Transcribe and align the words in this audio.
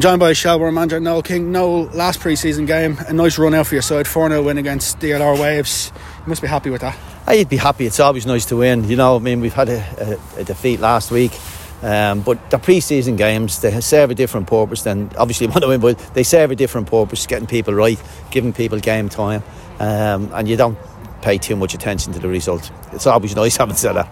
I'm 0.00 0.02
joined 0.02 0.20
by 0.20 0.32
Shelbourne 0.32 0.72
manager 0.72 0.98
Noel 0.98 1.20
King. 1.20 1.52
Noel, 1.52 1.84
last 1.88 2.20
pre 2.20 2.34
season 2.34 2.64
game, 2.64 2.96
a 3.06 3.12
nice 3.12 3.36
run 3.36 3.52
out 3.52 3.66
for 3.66 3.74
your 3.74 3.82
side, 3.82 4.08
4 4.08 4.30
0 4.30 4.42
win 4.42 4.56
against 4.56 4.98
DLR 4.98 5.38
Waves. 5.38 5.92
You 6.20 6.26
must 6.26 6.40
be 6.40 6.48
happy 6.48 6.70
with 6.70 6.80
that. 6.80 6.96
I'd 7.26 7.50
be 7.50 7.58
happy. 7.58 7.84
It's 7.84 8.00
always 8.00 8.24
nice 8.24 8.46
to 8.46 8.56
win. 8.56 8.88
You 8.88 8.96
know, 8.96 9.16
I 9.16 9.18
mean, 9.18 9.42
we've 9.42 9.52
had 9.52 9.68
a, 9.68 10.18
a, 10.36 10.40
a 10.40 10.44
defeat 10.44 10.80
last 10.80 11.10
week. 11.10 11.38
Um, 11.82 12.22
but 12.22 12.50
the 12.50 12.56
pre-season 12.56 13.16
games 13.16 13.60
they 13.60 13.78
serve 13.82 14.10
a 14.10 14.14
different 14.14 14.46
purpose 14.46 14.84
than 14.84 15.10
obviously 15.18 15.48
want 15.48 15.60
to 15.64 15.68
win, 15.68 15.82
but 15.82 15.98
they 16.14 16.22
serve 16.22 16.50
a 16.50 16.56
different 16.56 16.86
purpose, 16.86 17.26
getting 17.26 17.46
people 17.46 17.74
right, 17.74 18.00
giving 18.30 18.54
people 18.54 18.78
game 18.78 19.10
time, 19.10 19.42
um, 19.80 20.30
and 20.32 20.48
you 20.48 20.56
don't 20.56 20.78
pay 21.20 21.36
too 21.36 21.56
much 21.56 21.74
attention 21.74 22.14
to 22.14 22.18
the 22.18 22.28
result. 22.28 22.70
It's 22.92 23.06
always 23.06 23.36
nice 23.42 23.58
having 23.58 23.76
said 23.76 23.96
that. 23.96 24.10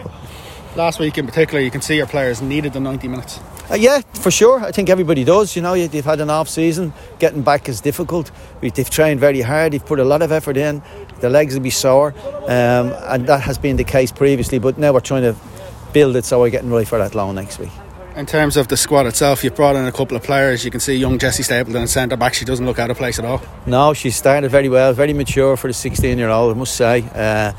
Last 0.77 0.99
week 0.99 1.17
in 1.17 1.25
particular, 1.25 1.61
you 1.61 1.71
can 1.71 1.81
see 1.81 1.97
your 1.97 2.07
players 2.07 2.43
needed 2.43 2.75
the 2.75 2.81
90 2.81 3.09
minutes. 3.09 3.41
Uh, 3.71 3.75
yeah, 3.75 4.01
for 4.19 4.31
sure. 4.31 4.61
I 4.61 4.73
think 4.73 4.91
everybody 4.91 5.25
does. 5.25 5.57
You 5.57 5.63
know, 5.63 5.75
they've 5.87 6.05
had 6.05 6.21
an 6.21 6.31
off 6.31 6.49
season. 6.49 6.93
Getting 7.19 7.43
back 7.43 7.69
is 7.69 7.81
difficult. 7.81 8.31
They've 8.61 8.91
trained 8.91 9.21
very 9.21 9.41
hard. 9.41 9.73
They've 9.73 9.85
put 9.85 10.01
a 10.01 10.05
lot 10.05 10.23
of 10.23 10.33
effort 10.33 10.57
in. 10.57 10.83
The 11.21 11.31
legs 11.31 11.55
will 11.55 11.63
be 11.63 11.71
sore, 11.71 12.15
um, 12.45 12.95
and 13.09 13.27
that 13.27 13.41
has 13.43 13.59
been 13.59 13.77
the 13.77 13.85
case 13.85 14.13
previously. 14.13 14.59
But 14.59 14.79
now 14.79 14.93
we're 14.93 15.01
trying 15.01 15.23
to 15.23 15.37
build 15.93 16.17
it 16.17 16.25
so 16.25 16.41
we're 16.41 16.51
getting 16.51 16.71
ready 16.71 16.85
for 16.85 17.01
Athlone 17.01 17.35
next 17.35 17.59
week. 17.59 17.71
In 18.17 18.27
terms 18.27 18.57
of 18.57 18.67
the 18.67 18.77
squad 18.77 19.07
itself, 19.07 19.45
you've 19.45 19.55
brought 19.55 19.77
in 19.77 19.85
a 19.85 19.93
couple 19.93 20.17
of 20.17 20.25
players. 20.25 20.65
You 20.65 20.73
can 20.73 20.81
see 20.81 20.97
young 20.97 21.19
Jessie 21.19 21.45
Stapleton 21.45 21.87
centre 21.87 22.17
back. 22.17 22.35
She 22.35 22.45
doesn't 22.45 22.67
look 22.67 22.81
out 22.81 22.91
of 22.91 22.97
place 22.97 23.19
at 23.21 23.25
all. 23.25 23.41
No, 23.65 23.95
she 23.95 24.11
started 24.11 24.51
very 24.51 24.69
well, 24.69 24.93
very 24.93 25.13
mature 25.13 25.57
for 25.57 25.69
the 25.69 25.73
16 25.73 26.19
year 26.19 26.29
old, 26.29 26.57
I 26.57 26.59
must 26.59 26.75
say. 26.75 27.05
Uh, 27.15 27.53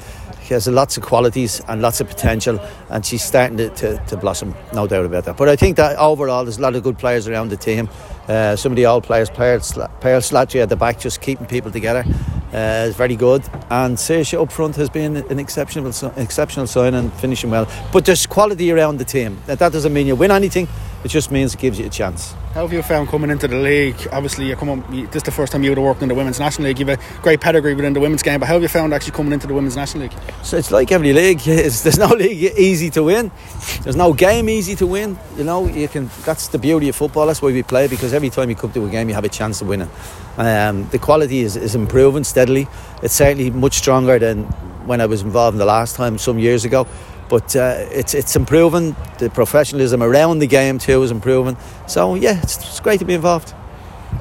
she 0.50 0.56
has 0.56 0.68
lots 0.68 0.98
of 0.98 1.04
qualities 1.04 1.62
and 1.68 1.80
lots 1.80 2.02
of 2.02 2.08
potential, 2.08 2.60
and 2.90 3.06
she's 3.06 3.24
starting 3.24 3.56
to, 3.58 3.70
to, 3.70 4.04
to, 4.08 4.18
blossom, 4.18 4.56
no 4.74 4.88
doubt 4.88 5.06
about 5.06 5.26
that. 5.26 5.38
But 5.38 5.48
I 5.48 5.56
think 5.56 5.78
that 5.78 5.96
overall, 6.00 6.44
there's 6.44 6.58
a 6.58 6.62
lot 6.62 6.74
of 6.74 6.82
good 6.82 6.98
players 6.98 7.28
around 7.28 7.50
the 7.50 7.56
team. 7.56 7.88
Uh, 8.28 8.56
some 8.56 8.72
of 8.72 8.76
the 8.76 8.88
old 8.88 9.04
players, 9.04 9.30
Pearl 9.30 9.60
Slattery 9.60 10.64
at 10.64 10.70
the 10.70 10.76
back, 10.76 11.00
just 11.00 11.22
keeping 11.22 11.46
people 11.46 11.70
together, 11.70 12.04
uh, 12.52 12.88
is 12.88 12.96
very 12.96 13.16
good. 13.16 13.48
And 13.70 13.96
Saoirse 13.96 14.42
up 14.42 14.52
front 14.52 14.76
has 14.78 14.90
been 14.90 15.18
an 15.18 15.38
exceptional, 15.38 15.94
exceptional 16.18 16.66
sign 16.66 16.96
and 16.96 17.14
finishing 17.14 17.52
well. 17.52 17.68
But 17.94 18.06
there's 18.06 18.26
quality 18.26 18.72
around 18.72 18.98
the 18.98 19.06
team. 19.06 19.38
That 19.46 19.60
doesn't 19.60 19.94
mean 19.94 20.08
you 20.08 20.16
win 20.16 20.32
anything 20.32 20.68
it 21.04 21.08
just 21.08 21.32
means 21.32 21.54
it 21.54 21.60
gives 21.60 21.80
you 21.80 21.86
a 21.86 21.90
chance. 21.90 22.34
How 22.54 22.62
have 22.62 22.74
you 22.74 22.82
found 22.82 23.08
coming 23.08 23.30
into 23.30 23.48
the 23.48 23.56
league? 23.56 23.96
Obviously, 24.12 24.48
you 24.48 24.56
come 24.56 24.70
on. 24.70 24.82
This 24.92 25.18
is 25.18 25.24
the 25.24 25.32
first 25.32 25.52
time 25.54 25.64
you 25.64 25.72
would 25.72 25.78
have 25.78 25.86
worked 25.86 26.02
in 26.02 26.10
the 26.10 26.16
women's 26.16 26.40
national 26.40 26.68
league. 26.68 26.80
You've 26.80 26.90
a 26.90 27.00
great 27.22 27.40
pedigree 27.40 27.74
within 27.74 27.94
the 27.94 28.00
women's 28.00 28.22
game, 28.22 28.40
but 28.40 28.48
how 28.48 28.56
have 28.56 28.62
you 28.62 28.68
found 28.68 28.94
actually 28.94 29.14
coming 29.14 29.32
into 29.32 29.48
the 29.48 29.54
women's 29.54 29.76
national 29.76 30.04
league? 30.04 30.14
So 30.44 30.58
it's 30.58 30.72
like 30.72 30.92
every 30.92 31.14
league. 31.14 31.42
It's, 31.60 31.82
there's 31.82 31.98
no 31.98 32.08
league 32.08 32.54
easy 32.58 32.90
to 32.92 33.04
win. 33.04 33.32
There's 33.84 33.96
no 33.96 34.14
game 34.14 34.50
easy 34.50 34.76
to 34.78 34.88
win. 34.88 35.18
You 35.38 35.44
know, 35.44 35.68
you 35.68 35.88
can. 35.88 36.10
That's 36.26 36.48
the 36.48 36.58
beauty 36.58 36.90
of 36.90 36.96
football. 36.96 37.28
That's 37.28 37.42
why 37.42 37.52
we 37.52 37.64
play 37.64 37.88
because 37.88 38.14
every 38.14 38.30
time 38.30 38.50
you 38.50 38.56
come 38.56 38.72
to 38.74 38.86
a 38.86 38.90
game, 38.90 39.10
you 39.10 39.16
have 39.16 39.26
a 39.26 39.30
chance 39.30 39.62
of 39.62 39.68
winning. 39.68 39.90
Um, 40.38 40.88
the 40.90 41.00
quality 41.00 41.40
is, 41.40 41.56
is 41.56 41.76
improving 41.76 42.24
steadily. 42.24 42.68
It's 43.04 43.14
certainly 43.14 43.52
much 43.52 43.76
stronger 43.76 44.20
than 44.20 44.46
when 44.86 45.02
I 45.02 45.06
was 45.06 45.22
involved 45.22 45.56
in 45.56 45.60
the 45.60 45.66
last 45.66 45.96
time 45.96 46.18
some 46.18 46.40
years 46.40 46.66
ago 46.66 46.88
but 47.30 47.56
uh, 47.56 47.86
it's 47.92 48.14
it's 48.14 48.36
improving. 48.36 48.96
The 49.20 49.30
professionalism 49.30 50.04
around 50.04 50.40
the 50.40 50.48
game 50.48 50.80
too 50.80 51.02
is 51.04 51.12
improving. 51.12 51.58
So 51.88 52.16
yeah, 52.16 52.42
it's, 52.42 52.58
it's 52.58 52.80
great 52.80 53.00
to 53.00 53.06
be 53.06 53.14
involved. 53.14 53.54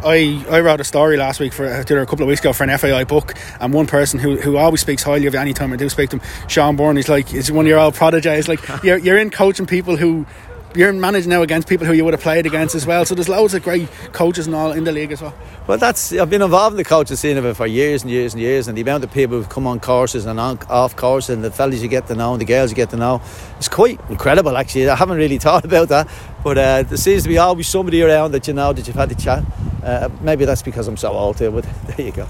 I, 0.05 0.45
I 0.49 0.61
wrote 0.61 0.81
a 0.81 0.85
story 0.85 1.17
last 1.17 1.41
week 1.41 1.53
for 1.53 1.67
a 1.67 1.85
couple 1.85 2.23
of 2.23 2.29
weeks 2.29 2.41
ago 2.41 2.53
for 2.53 2.63
an 2.65 2.77
FAI 2.79 3.05
book, 3.05 3.35
and 3.59 3.73
one 3.73 3.87
person 3.87 4.21
who, 4.21 4.37
who 4.37 4.57
always 4.57 4.81
speaks 4.81 5.03
highly 5.03 5.27
of 5.27 5.35
you 5.35 5.41
anytime 5.41 5.73
I 5.73 5.77
do 5.77 5.89
speak 5.89 6.11
to 6.11 6.19
him, 6.19 6.49
Sean 6.49 6.77
Bourne, 6.77 6.97
he's 6.97 7.09
like, 7.09 7.29
he's 7.29 7.51
one 7.51 7.65
of 7.65 7.69
your 7.69 7.81
old 7.81 7.95
prodigies. 7.95 8.49
Like, 8.49 8.61
you're, 8.85 8.99
you're 8.99 9.19
in 9.19 9.31
coaching 9.31 9.67
people 9.67 9.97
who 9.97 10.27
you're 10.75 10.93
managing 10.93 11.31
now 11.31 11.43
against 11.43 11.69
people 11.69 11.87
who 11.87 11.93
you 11.93 12.05
would 12.05 12.15
have 12.15 12.23
played 12.23 12.47
against 12.47 12.75
as 12.75 12.87
well. 12.87 13.05
So 13.05 13.15
there's 13.15 13.29
loads 13.29 13.55
of 13.55 13.63
great 13.63 13.89
coaches 14.13 14.47
and 14.47 14.55
all 14.55 14.73
in 14.73 14.85
the 14.85 14.93
league 14.93 15.13
as 15.13 15.23
well. 15.23 15.35
Well, 15.67 15.79
that's 15.79 16.13
I've 16.13 16.31
been 16.31 16.43
involved 16.43 16.75
in 16.75 16.77
the 16.77 16.85
coaching 16.85 17.17
scene 17.17 17.37
of 17.37 17.45
it 17.45 17.55
for 17.55 17.67
years 17.67 18.03
and 18.03 18.11
years 18.11 18.35
and 18.35 18.43
years, 18.43 18.69
and 18.69 18.77
the 18.77 18.83
amount 18.83 19.05
of 19.05 19.13
people 19.13 19.37
who've 19.37 19.49
come 19.49 19.67
on 19.67 19.81
courses 19.81 20.27
and 20.27 20.39
on, 20.39 20.59
off 20.69 20.97
course, 20.97 21.29
and 21.29 21.43
the 21.43 21.51
fellas 21.51 21.83
you 21.83 21.89
get 21.89 22.07
to 22.09 22.15
know 22.15 22.33
and 22.33 22.41
the 22.41 22.47
girls 22.47 22.71
you 22.71 22.77
get 22.77 22.91
to 22.91 22.97
know, 22.97 23.21
it's 23.57 23.69
quite 23.69 24.01
incredible. 24.09 24.57
Actually, 24.57 24.89
I 24.89 24.97
haven't 24.97 25.17
really 25.17 25.39
thought 25.47 25.65
about 25.65 25.89
that, 25.89 26.09
but 26.45 26.59
uh, 26.59 26.83
there 26.83 26.99
seems 26.99 27.23
to 27.25 27.29
be 27.29 27.39
always 27.39 27.69
somebody 27.69 28.03
around 28.03 28.33
that 28.33 28.47
you 28.47 28.55
know 28.55 28.73
that 28.73 28.87
you've 28.87 28.97
had 28.97 29.09
the 29.09 29.15
chat. 29.15 29.45
Uh, 29.83 30.09
maybe 30.21 30.45
that's 30.45 30.63
because 30.63 30.89
I'm 30.89 30.97
so 30.97 31.13
old 31.13 31.39
too, 31.39 31.51
but 31.51 31.65
there 31.87 32.07
you 32.07 32.13
go. 32.13 32.27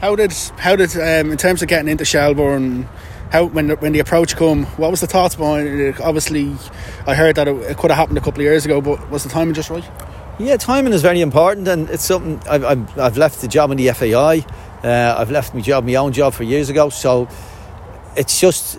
How 0.00 0.14
did 0.14 0.32
how 0.58 0.76
did 0.76 0.94
um, 0.96 1.32
in 1.32 1.38
terms 1.38 1.62
of 1.62 1.68
getting 1.68 1.88
into 1.88 2.04
Shelbourne? 2.04 2.88
How 3.30 3.44
when 3.46 3.68
the, 3.68 3.76
when 3.76 3.92
the 3.92 3.98
approach 3.98 4.36
come, 4.36 4.64
what 4.76 4.90
was 4.90 5.00
the 5.00 5.06
thoughts 5.06 5.34
behind 5.34 5.68
it? 5.68 6.00
Obviously, 6.00 6.54
I 7.06 7.14
heard 7.14 7.36
that 7.36 7.48
it, 7.48 7.56
it 7.56 7.76
could 7.76 7.90
have 7.90 7.98
happened 7.98 8.18
a 8.18 8.20
couple 8.20 8.40
of 8.40 8.44
years 8.44 8.64
ago, 8.64 8.80
but 8.80 9.10
was 9.10 9.24
the 9.24 9.28
timing 9.28 9.54
just 9.54 9.70
right? 9.70 9.84
Yeah, 10.38 10.56
timing 10.56 10.92
is 10.92 11.02
very 11.02 11.20
important, 11.20 11.66
and 11.68 11.88
it's 11.88 12.04
something 12.04 12.40
I've, 12.48 12.64
I've, 12.64 12.98
I've 12.98 13.16
left 13.16 13.40
the 13.40 13.48
job 13.48 13.70
in 13.70 13.78
the 13.78 13.90
FAI. 13.92 14.44
Uh, 14.84 15.16
I've 15.18 15.30
left 15.30 15.54
my 15.54 15.60
job, 15.60 15.84
my 15.84 15.94
own 15.94 16.12
job, 16.12 16.34
for 16.34 16.44
years 16.44 16.68
ago. 16.68 16.90
So 16.90 17.28
it's 18.16 18.38
just 18.38 18.78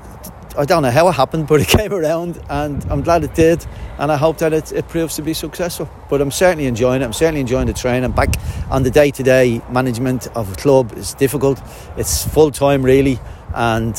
I 0.58 0.66
don't 0.66 0.82
know 0.82 0.90
how 0.90 1.08
it 1.08 1.12
happened, 1.12 1.48
but 1.48 1.62
it 1.62 1.68
came 1.78 1.94
around, 1.94 2.42
and 2.50 2.84
I'm 2.90 3.04
glad 3.04 3.24
it 3.24 3.36
did. 3.36 3.64
And 4.00 4.12
I 4.12 4.18
hope 4.18 4.40
that 4.40 4.54
it, 4.54 4.72
it 4.72 4.88
proves 4.88 5.16
to 5.16 5.22
be 5.22 5.34
successful. 5.34 5.90
But 6.10 6.20
I'm 6.20 6.32
certainly 6.32 6.66
enjoying 6.66 7.02
it. 7.02 7.06
I'm 7.06 7.14
certainly 7.14 7.42
enjoying 7.42 7.68
the 7.68 7.74
training. 7.74 8.12
Back 8.12 8.36
on 8.72 8.84
the 8.84 8.90
day-to-day 8.90 9.62
management 9.70 10.28
of 10.36 10.52
a 10.52 10.56
club 10.56 10.94
is 10.94 11.14
difficult. 11.14 11.62
It's 11.96 12.28
full 12.28 12.50
time 12.50 12.84
really, 12.84 13.20
and 13.54 13.96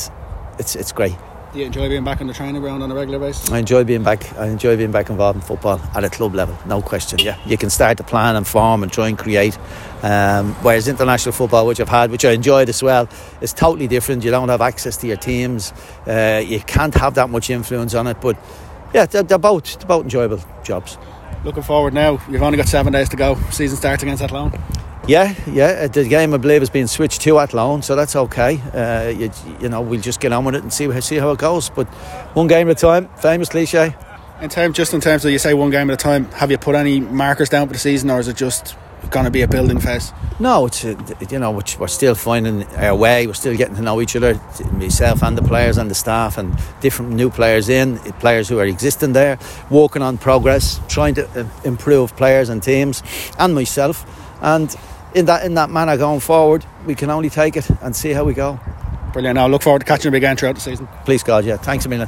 it's 0.59 0.75
it's 0.75 0.91
great. 0.91 1.15
Do 1.51 1.57
you 1.57 1.65
enjoy 1.65 1.89
being 1.89 2.03
back 2.03 2.21
on 2.21 2.27
the 2.27 2.33
training 2.33 2.61
ground 2.61 2.83
on 2.83 2.91
a 2.91 2.95
regular 2.95 3.17
basis? 3.17 3.49
I 3.51 3.57
enjoy 3.57 3.83
being 3.83 4.03
back. 4.03 4.37
I 4.37 4.45
enjoy 4.49 4.77
being 4.77 4.91
back 4.91 5.09
involved 5.09 5.37
in 5.37 5.41
football 5.41 5.81
at 5.95 6.03
a 6.03 6.09
club 6.09 6.35
level, 6.35 6.55
no 6.67 6.79
question. 6.79 7.17
Yeah, 7.17 7.39
you 7.43 7.57
can 7.57 7.71
start 7.71 7.97
to 7.97 8.03
plan 8.03 8.35
and 8.35 8.45
form 8.45 8.83
and 8.83 8.91
try 8.91 9.07
and 9.07 9.17
create. 9.17 9.57
Um, 10.03 10.53
whereas 10.61 10.87
international 10.87 11.33
football, 11.33 11.65
which 11.65 11.79
I've 11.79 11.89
had, 11.89 12.11
which 12.11 12.23
I 12.23 12.33
enjoyed 12.33 12.69
as 12.69 12.83
well, 12.83 13.09
is 13.41 13.51
totally 13.51 13.87
different. 13.87 14.23
You 14.23 14.29
don't 14.29 14.49
have 14.49 14.61
access 14.61 14.95
to 14.97 15.07
your 15.07 15.17
teams. 15.17 15.73
Uh, 16.05 16.43
you 16.45 16.59
can't 16.59 16.93
have 16.93 17.15
that 17.15 17.31
much 17.31 17.49
influence 17.49 17.95
on 17.95 18.05
it. 18.05 18.21
But 18.21 18.37
yeah, 18.93 19.07
they're, 19.07 19.23
they're 19.23 19.39
both 19.39 19.79
they're 19.79 19.87
both 19.87 20.03
enjoyable 20.03 20.43
jobs. 20.63 20.99
Looking 21.43 21.63
forward 21.63 21.95
now. 21.95 22.21
You've 22.29 22.43
only 22.43 22.57
got 22.57 22.67
seven 22.67 22.93
days 22.93 23.09
to 23.09 23.17
go. 23.17 23.35
Season 23.49 23.77
starts 23.77 24.03
against 24.03 24.21
Athlone. 24.21 24.51
Yeah, 25.09 25.33
yeah. 25.47 25.87
The 25.87 26.07
game, 26.07 26.35
I 26.35 26.37
believe, 26.37 26.61
has 26.61 26.69
been 26.69 26.87
switched 26.87 27.21
to 27.21 27.39
Athlone, 27.39 27.81
so 27.81 27.95
that's 27.95 28.15
okay. 28.15 28.61
Uh, 28.71 29.09
you, 29.09 29.31
you, 29.59 29.67
know, 29.67 29.81
we'll 29.81 29.99
just 29.99 30.19
get 30.19 30.31
on 30.31 30.45
with 30.45 30.53
it 30.53 30.61
and 30.61 30.71
see 30.71 31.01
see 31.01 31.15
how 31.15 31.31
it 31.31 31.39
goes. 31.39 31.71
But 31.71 31.87
one 32.35 32.45
game 32.45 32.69
at 32.69 32.77
a 32.77 32.79
time, 32.79 33.09
famous 33.17 33.49
cliche. 33.49 33.95
In 34.39 34.49
terms, 34.49 34.77
just 34.77 34.93
in 34.93 35.01
terms 35.01 35.25
of 35.25 35.31
you 35.31 35.39
say 35.39 35.55
one 35.55 35.71
game 35.71 35.89
at 35.89 35.95
a 35.95 35.97
time, 35.97 36.25
have 36.33 36.51
you 36.51 36.59
put 36.59 36.75
any 36.75 36.99
markers 36.99 37.49
down 37.49 37.65
for 37.65 37.73
the 37.73 37.79
season, 37.79 38.11
or 38.11 38.19
is 38.19 38.27
it 38.27 38.37
just 38.37 38.75
going 39.09 39.25
to 39.25 39.31
be 39.31 39.41
a 39.41 39.47
building 39.47 39.79
phase? 39.79 40.13
No, 40.39 40.67
it's 40.67 40.85
uh, 40.85 40.95
you 41.31 41.39
know 41.39 41.59
we're 41.79 41.87
still 41.87 42.13
finding 42.13 42.65
our 42.75 42.95
way. 42.95 43.25
We're 43.25 43.33
still 43.33 43.57
getting 43.57 43.77
to 43.77 43.81
know 43.81 44.01
each 44.01 44.15
other, 44.15 44.39
myself 44.73 45.23
and 45.23 45.35
the 45.35 45.41
players 45.41 45.79
and 45.79 45.89
the 45.89 45.95
staff, 45.95 46.37
and 46.37 46.55
different 46.81 47.13
new 47.13 47.31
players 47.31 47.67
in, 47.67 47.97
players 48.19 48.47
who 48.47 48.59
are 48.59 48.65
existing 48.67 49.13
there, 49.13 49.39
working 49.71 50.03
on 50.03 50.19
progress, 50.19 50.79
trying 50.87 51.15
to 51.15 51.27
uh, 51.29 51.49
improve 51.63 52.15
players 52.15 52.49
and 52.49 52.61
teams, 52.61 53.01
and 53.39 53.55
myself, 53.55 54.05
and 54.43 54.77
in 55.13 55.25
that 55.25 55.43
in 55.43 55.55
that 55.55 55.69
manner 55.69 55.97
going 55.97 56.19
forward, 56.19 56.65
we 56.85 56.95
can 56.95 57.09
only 57.09 57.29
take 57.29 57.57
it 57.57 57.69
and 57.81 57.95
see 57.95 58.11
how 58.11 58.23
we 58.23 58.33
go. 58.33 58.59
Brilliant. 59.13 59.39
I 59.39 59.47
look 59.47 59.63
forward 59.63 59.79
to 59.79 59.85
catching 59.85 60.09
up 60.09 60.15
again 60.15 60.37
throughout 60.37 60.55
the 60.55 60.61
season. 60.61 60.87
Please 61.05 61.23
God, 61.23 61.43
yeah. 61.43 61.57
Thanks 61.57 61.85
a 61.85 61.89
million. 61.89 62.07